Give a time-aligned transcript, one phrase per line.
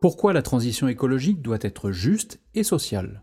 [0.00, 3.22] Pourquoi la transition écologique doit être juste et sociale?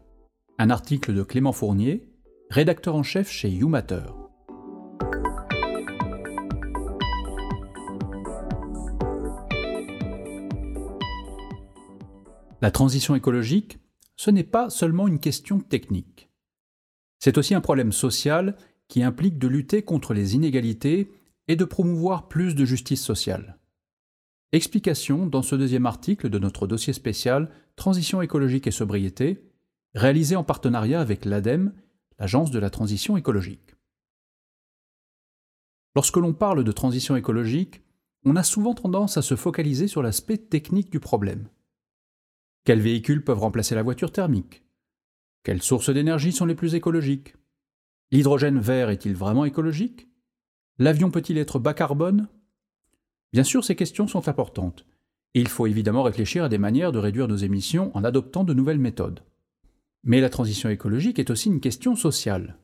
[0.59, 2.07] Un article de Clément Fournier,
[2.51, 4.03] rédacteur en chef chez YouMatter.
[12.61, 13.79] La transition écologique,
[14.15, 16.29] ce n'est pas seulement une question technique.
[17.17, 18.55] C'est aussi un problème social
[18.87, 21.09] qui implique de lutter contre les inégalités
[21.47, 23.57] et de promouvoir plus de justice sociale.
[24.53, 29.51] Explication dans ce deuxième article de notre dossier spécial Transition écologique et sobriété,
[29.93, 31.73] réalisé en partenariat avec l'ADEME,
[32.17, 33.75] l'Agence de la transition écologique.
[35.95, 37.81] Lorsque l'on parle de transition écologique,
[38.23, 41.49] on a souvent tendance à se focaliser sur l'aspect technique du problème.
[42.63, 44.63] Quels véhicules peuvent remplacer la voiture thermique?
[45.43, 47.35] Quelles sources d'énergie sont les plus écologiques?
[48.11, 50.07] L'hydrogène vert est-il vraiment écologique?
[50.77, 52.29] L'avion peut-il être bas carbone?
[53.33, 54.85] Bien sûr, ces questions sont importantes,
[55.33, 58.79] il faut évidemment réfléchir à des manières de réduire nos émissions en adoptant de nouvelles
[58.79, 59.23] méthodes.
[60.03, 62.57] Mais la transition écologique est aussi une question sociale.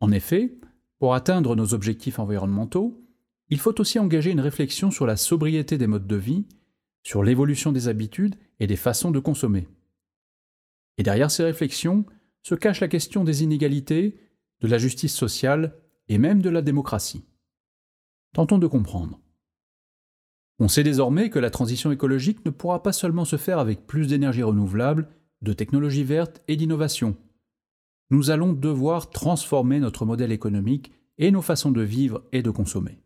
[0.00, 0.58] En effet,
[0.98, 3.02] pour atteindre nos objectifs environnementaux,
[3.48, 6.44] il faut aussi engager une réflexion sur la sobriété des modes de vie
[7.02, 9.66] sur l'évolution des habitudes et des façons de consommer.
[10.98, 12.04] Et derrière ces réflexions
[12.42, 14.20] se cache la question des inégalités,
[14.60, 15.74] de la justice sociale
[16.08, 17.24] et même de la démocratie.
[18.34, 19.20] Tentons de comprendre.
[20.58, 24.08] On sait désormais que la transition écologique ne pourra pas seulement se faire avec plus
[24.08, 25.08] d'énergie renouvelable,
[25.42, 27.16] de technologies vertes et d'innovation.
[28.10, 32.98] Nous allons devoir transformer notre modèle économique et nos façons de vivre et de consommer.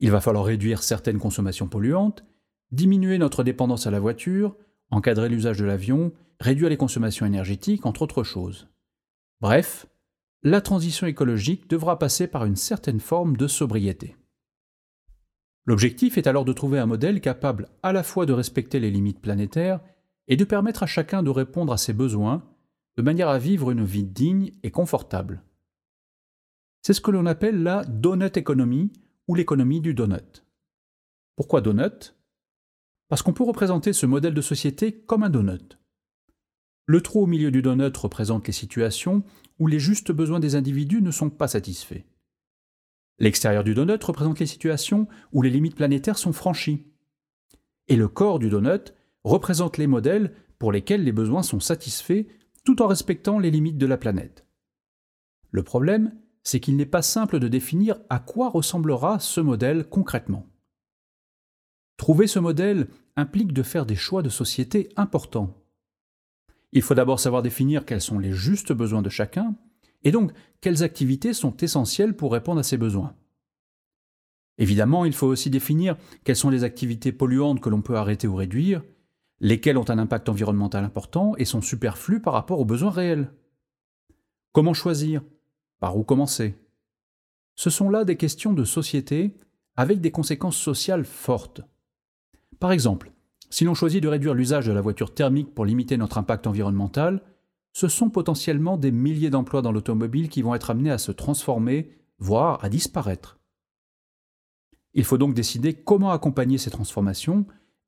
[0.00, 2.24] Il va falloir réduire certaines consommations polluantes
[2.72, 4.56] diminuer notre dépendance à la voiture,
[4.90, 8.68] encadrer l'usage de l'avion, réduire les consommations énergétiques, entre autres choses.
[9.40, 9.86] Bref,
[10.42, 14.16] la transition écologique devra passer par une certaine forme de sobriété.
[15.64, 19.20] L'objectif est alors de trouver un modèle capable à la fois de respecter les limites
[19.20, 19.80] planétaires
[20.28, 22.42] et de permettre à chacun de répondre à ses besoins
[22.96, 25.42] de manière à vivre une vie digne et confortable.
[26.82, 28.92] C'est ce que l'on appelle la donut economy
[29.28, 30.44] ou l'économie du donut.
[31.36, 32.14] Pourquoi donut?
[33.08, 35.78] Parce qu'on peut représenter ce modèle de société comme un donut.
[36.86, 39.22] Le trou au milieu du donut représente les situations
[39.58, 42.02] où les justes besoins des individus ne sont pas satisfaits.
[43.22, 46.88] L'extérieur du donut représente les situations où les limites planétaires sont franchies.
[47.86, 52.26] Et le corps du donut représente les modèles pour lesquels les besoins sont satisfaits
[52.64, 54.44] tout en respectant les limites de la planète.
[55.52, 56.12] Le problème,
[56.42, 60.48] c'est qu'il n'est pas simple de définir à quoi ressemblera ce modèle concrètement.
[61.98, 65.62] Trouver ce modèle implique de faire des choix de société importants.
[66.72, 69.54] Il faut d'abord savoir définir quels sont les justes besoins de chacun,
[70.04, 73.14] et donc quelles activités sont essentielles pour répondre à ces besoins?
[74.58, 78.36] Évidemment, il faut aussi définir quelles sont les activités polluantes que l'on peut arrêter ou
[78.36, 78.82] réduire,
[79.40, 83.32] lesquelles ont un impact environnemental important et sont superflues par rapport aux besoins réels.
[84.52, 85.22] Comment choisir?
[85.80, 86.54] Par où commencer?
[87.54, 89.34] Ce sont là des questions de société
[89.74, 91.62] avec des conséquences sociales fortes.
[92.60, 93.10] Par exemple,
[93.50, 97.22] si l'on choisit de réduire l'usage de la voiture thermique pour limiter notre impact environnemental,
[97.72, 101.90] ce sont potentiellement des milliers d'emplois dans l'automobile qui vont être amenés à se transformer,
[102.18, 103.38] voire à disparaître.
[104.94, 107.46] Il faut donc décider comment accompagner ces transformations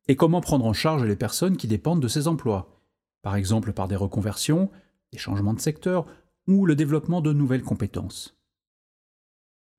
[0.08, 2.82] et comment prendre en charge les personnes qui dépendent de ces emplois,
[3.22, 4.70] par exemple par des reconversions,
[5.12, 6.06] des changements de secteur
[6.46, 8.38] ou le développement de nouvelles compétences.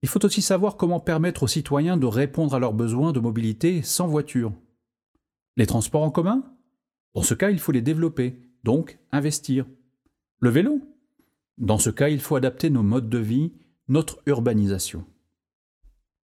[0.01, 3.81] Il faut aussi savoir comment permettre aux citoyens de répondre à leurs besoins de mobilité
[3.81, 4.53] sans voiture,
[5.57, 6.43] les transports en commun?
[7.15, 9.65] Dans ce cas, il faut les développer, donc investir.
[10.45, 10.79] Le vélo
[11.57, 13.53] Dans ce cas, il faut adapter nos modes de vie,
[13.87, 15.03] notre urbanisation.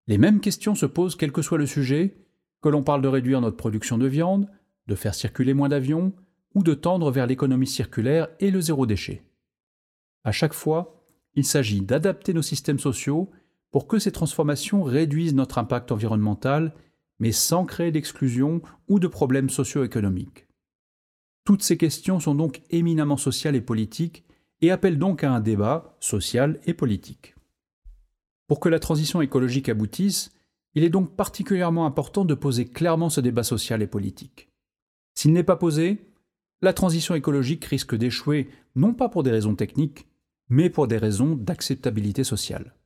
[0.08, 2.18] Les mêmes questions se posent quel que soit le sujet,
[2.60, 4.46] que l'on parle de réduire notre production de viande,
[4.88, 6.12] de faire circuler moins d'avions,
[6.54, 9.22] ou de tendre vers l'économie circulaire et le zéro déchet.
[10.22, 11.02] À chaque fois,
[11.34, 13.30] il s'agit d'adapter nos systèmes sociaux
[13.70, 16.74] pour que ces transformations réduisent notre impact environnemental
[17.20, 20.46] mais sans créer d'exclusion ou de problèmes socio-économiques.
[21.50, 24.24] Toutes ces questions sont donc éminemment sociales et politiques
[24.60, 27.34] et appellent donc à un débat social et politique.
[28.46, 30.30] Pour que la transition écologique aboutisse,
[30.76, 34.48] il est donc particulièrement important de poser clairement ce débat social et politique.
[35.16, 36.12] S'il n'est pas posé,
[36.62, 40.06] la transition écologique risque d'échouer non pas pour des raisons techniques,
[40.50, 42.76] mais pour des raisons d'acceptabilité sociale.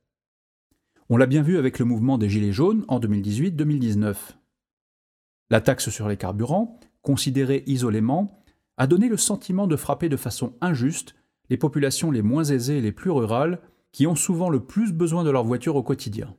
[1.09, 4.15] On l'a bien vu avec le mouvement des Gilets jaunes en 2018-2019.
[5.51, 8.41] La taxe sur les carburants, considérée isolément,
[8.77, 11.15] a donné le sentiment de frapper de façon injuste
[11.49, 13.61] les populations les moins aisées et les plus rurales
[13.91, 16.35] qui ont souvent le plus besoin de leur voiture au quotidien.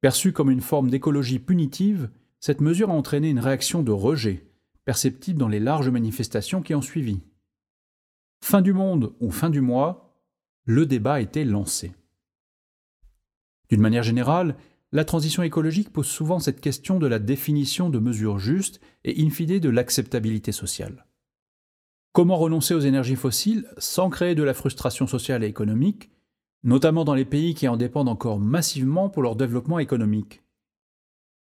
[0.00, 2.10] Perçue comme une forme d'écologie punitive,
[2.40, 4.44] cette mesure a entraîné une réaction de rejet
[4.84, 7.20] perceptible dans les larges manifestations qui ont suivi.
[8.42, 10.14] Fin du monde ou fin du mois,
[10.64, 11.92] le débat était lancé.
[13.68, 14.56] D'une manière générale,
[14.92, 19.28] la transition écologique pose souvent cette question de la définition de mesures justes et in
[19.28, 21.04] de l'acceptabilité sociale.
[22.12, 26.10] Comment renoncer aux énergies fossiles sans créer de la frustration sociale et économique,
[26.64, 30.42] notamment dans les pays qui en dépendent encore massivement pour leur développement économique?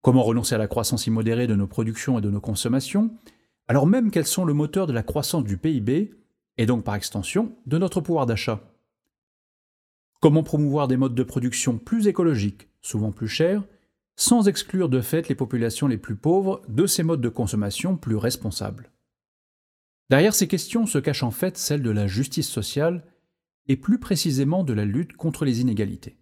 [0.03, 3.11] Comment renoncer à la croissance immodérée de nos productions et de nos consommations,
[3.67, 6.13] alors même qu'elles sont le moteur de la croissance du PIB,
[6.59, 8.61] et donc par extension de notre pouvoir d'achat?
[10.21, 13.65] Comment promouvoir des modes de production plus écologiques, souvent plus chers,
[14.15, 18.17] sans exclure de fait les populations les plus pauvres de ces modes de consommation plus
[18.17, 18.92] responsables?
[20.13, 23.03] Derrière ces questions se cache en fait celle de la justice sociale
[23.67, 26.19] et plus précisément de la lutte contre les inégalités.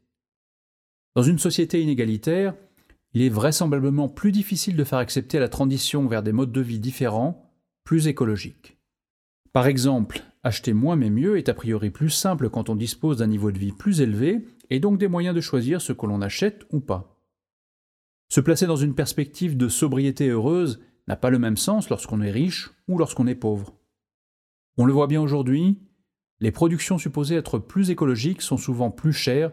[1.17, 2.55] Dans une société inégalitaire,
[3.15, 6.79] il est vraisemblablement plus difficile de faire accepter la transition vers des modes de vie
[6.79, 7.53] différents,
[7.83, 8.79] plus écologiques.
[9.53, 13.27] Par exemple, acheter moins mais mieux est a priori plus simple quand on dispose d'un
[13.27, 16.65] niveau de vie plus élevé et donc des moyens de choisir ce que l'on achète
[16.71, 17.21] ou pas.
[18.29, 22.31] Se placer dans une perspective de sobriété heureuse n'a pas le même sens lorsqu'on est
[22.31, 23.80] riche ou lorsqu'on est pauvre.
[24.81, 25.79] On le voit bien aujourd'hui,
[26.41, 29.53] les productions supposées être plus écologiques sont souvent plus chères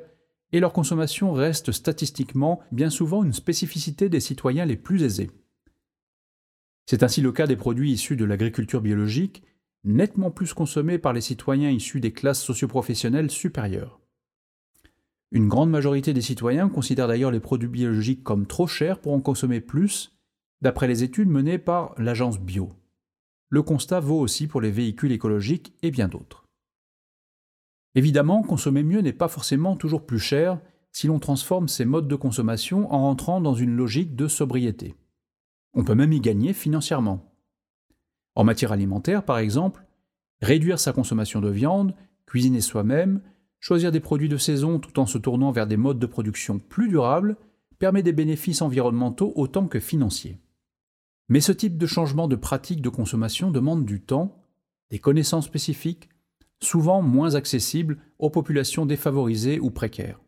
[0.54, 5.30] et leur consommation reste statistiquement bien souvent une spécificité des citoyens les plus aisés.
[6.86, 9.44] C'est ainsi le cas des produits issus de l'agriculture biologique,
[9.84, 14.00] nettement plus consommés par les citoyens issus des classes socioprofessionnelles supérieures.
[15.34, 19.20] Une grande majorité des citoyens considèrent d'ailleurs les produits biologiques comme trop chers pour en
[19.20, 20.18] consommer plus,
[20.62, 22.72] d'après les études menées par l'agence Bio.
[23.50, 26.46] Le constat vaut aussi pour les véhicules écologiques et bien d'autres.
[27.96, 30.60] Évidemment, consommer mieux n'est pas forcément toujours plus cher
[30.92, 34.96] si l'on transforme ces modes de consommation en rentrant dans une logique de sobriété.
[35.74, 37.34] On peut même y gagner financièrement.
[38.36, 39.86] En matière alimentaire, par exemple,
[40.42, 41.96] réduire sa consommation de viande,
[42.26, 43.22] cuisiner soi-même,
[43.60, 46.90] choisir des produits de saison tout en se tournant vers des modes de production plus
[46.90, 47.38] durables
[47.80, 50.40] permet des bénéfices environnementaux autant que financiers.
[51.30, 54.44] Mais ce type de changement de pratique de consommation demande du temps,
[54.90, 56.10] des connaissances spécifiques,
[56.62, 60.22] souvent moins accessibles aux populations défavorisées ou précaires.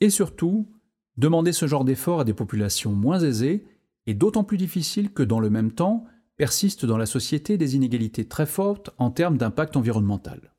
[0.00, 0.70] Et surtout,
[1.16, 3.66] demander ce genre d'effort à des populations moins aisées
[4.06, 6.04] est d'autant plus difficile que dans le même temps
[6.36, 10.54] persistent dans la société des inégalités très fortes en termes d'impact environnemental.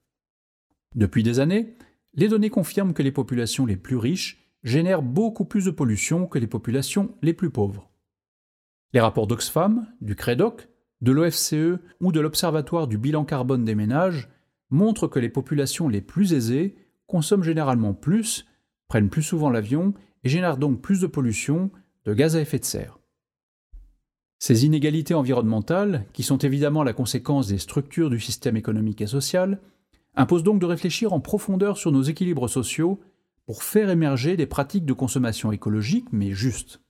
[0.95, 1.75] Depuis des années,
[2.13, 6.37] les données confirment que les populations les plus riches génèrent beaucoup plus de pollution que
[6.37, 7.90] les populations les plus pauvres.
[8.93, 10.67] Les rapports d'Oxfam, du CREDOC,
[11.01, 14.29] de l'OFCE ou de l'Observatoire du bilan carbone des ménages
[14.69, 16.75] montrent que les populations les plus aisées
[17.07, 18.45] consomment généralement plus,
[18.87, 19.93] prennent plus souvent l'avion
[20.23, 21.71] et génèrent donc plus de pollution,
[22.05, 22.99] de gaz à effet de serre.
[24.39, 29.59] Ces inégalités environnementales, qui sont évidemment la conséquence des structures du système économique et social,
[30.15, 32.99] imposent donc de réfléchir en profondeur sur nos équilibres sociaux
[33.45, 36.81] pour faire émerger des pratiques de consommation écologique mais justes.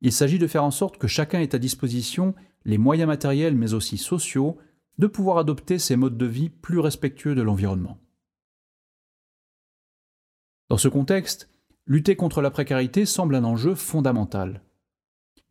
[0.00, 3.74] Il s'agit de faire en sorte que chacun ait à disposition les moyens matériels mais
[3.74, 4.58] aussi sociaux
[4.98, 7.98] de pouvoir adopter ces modes de vie plus respectueux de l'environnement.
[10.68, 11.50] Dans ce contexte,
[11.86, 14.62] lutter contre la précarité semble un enjeu fondamental.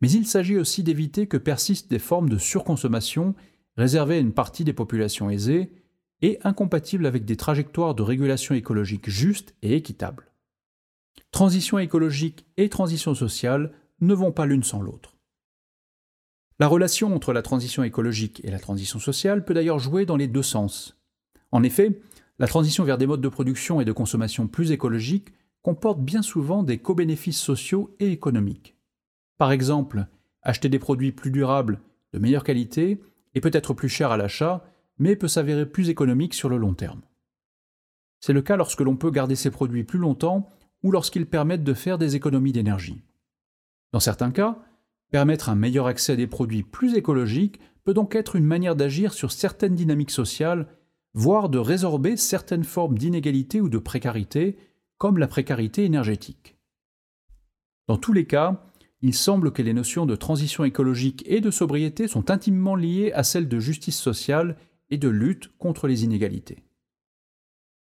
[0.00, 3.34] Mais il s'agit aussi d'éviter que persistent des formes de surconsommation
[3.76, 5.72] réservées à une partie des populations aisées
[6.22, 10.32] et incompatibles avec des trajectoires de régulation écologique justes et équitables.
[11.32, 15.16] Transition écologique et transition sociale ne vont pas l'une sans l'autre.
[16.58, 20.28] La relation entre la transition écologique et la transition sociale peut d'ailleurs jouer dans les
[20.28, 20.98] deux sens.
[21.52, 22.00] En effet,
[22.38, 26.62] la transition vers des modes de production et de consommation plus écologiques comporte bien souvent
[26.62, 28.76] des co-bénéfices sociaux et économiques.
[29.38, 30.06] Par exemple,
[30.42, 31.80] acheter des produits plus durables,
[32.12, 33.00] de meilleure qualité,
[33.34, 34.64] est peut-être plus cher à l'achat,
[34.98, 37.00] mais peut s'avérer plus économique sur le long terme.
[38.20, 40.50] C'est le cas lorsque l'on peut garder ces produits plus longtemps
[40.82, 43.02] ou lorsqu'ils permettent de faire des économies d'énergie.
[43.92, 44.62] Dans certains cas,
[45.10, 49.12] Permettre un meilleur accès à des produits plus écologiques peut donc être une manière d'agir
[49.12, 50.68] sur certaines dynamiques sociales,
[51.14, 54.56] voire de résorber certaines formes d'inégalité ou de précarité,
[54.98, 56.56] comme la précarité énergétique.
[57.88, 58.64] Dans tous les cas,
[59.02, 63.24] il semble que les notions de transition écologique et de sobriété sont intimement liées à
[63.24, 64.56] celles de justice sociale
[64.90, 66.62] et de lutte contre les inégalités.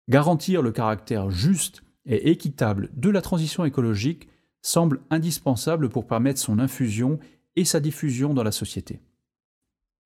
[0.09, 4.29] Garantir le caractère juste et équitable de la transition écologique
[4.67, 7.21] semble indispensable pour permettre son infusion
[7.55, 9.01] et sa diffusion dans la société.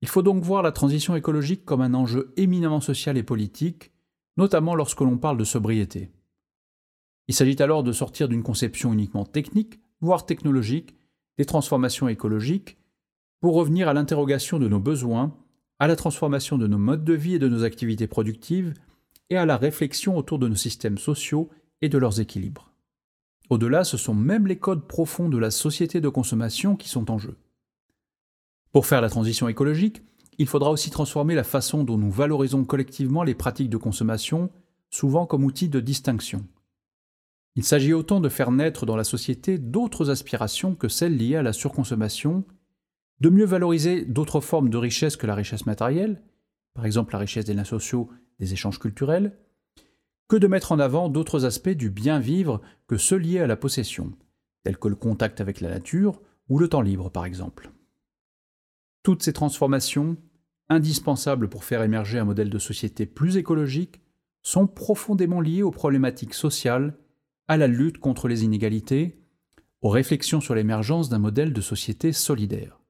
[0.02, 3.90] Il faut donc voir la transition écologique comme un enjeu éminemment social et politique,
[4.36, 6.10] notamment lorsque l'on parle de sobriété.
[7.26, 10.94] Il s'agit alors de sortir d'une conception uniquement technique, voire technologique,
[11.38, 12.76] des transformations écologiques,
[13.40, 15.34] pour revenir à l'interrogation de nos besoins,
[15.78, 18.74] à la transformation de nos modes de vie et de nos activités productives,
[19.30, 21.48] et à la réflexion autour de nos systèmes sociaux
[21.80, 22.69] et de leurs équilibres.
[23.50, 27.18] Au-delà, ce sont même les codes profonds de la société de consommation qui sont en
[27.18, 27.36] jeu.
[28.72, 30.02] Pour faire la transition écologique,
[30.38, 34.50] il faudra aussi transformer la façon dont nous valorisons collectivement les pratiques de consommation,
[34.88, 36.46] souvent comme outil de distinction.
[37.56, 41.42] Il s'agit autant de faire naître dans la société d'autres aspirations que celles liées à
[41.42, 42.44] la surconsommation,
[43.18, 46.22] de mieux valoriser d'autres formes de richesse que la richesse matérielle,
[46.72, 49.36] par exemple la richesse des liens sociaux, des échanges culturels,
[50.30, 53.56] que de mettre en avant d'autres aspects du bien vivre que ceux liés à la
[53.56, 54.12] possession,
[54.62, 57.72] tels que le contact avec la nature ou le temps libre par exemple.
[59.02, 60.16] Toutes ces transformations,
[60.68, 64.02] indispensables pour faire émerger un modèle de société plus écologique,
[64.42, 66.96] sont profondément liées aux problématiques sociales,
[67.48, 69.20] à la lutte contre les inégalités,
[69.82, 72.80] aux réflexions sur l'émergence d'un modèle de société solidaire.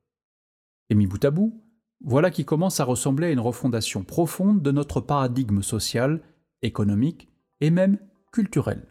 [0.91, 1.65] Et mis bout à bout,
[2.05, 6.21] voilà qui commence à ressembler à une refondation profonde de notre paradigme social,
[6.61, 7.30] économique
[7.61, 7.99] et même
[8.33, 8.87] culturel.